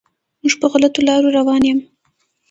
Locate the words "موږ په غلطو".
0.41-1.01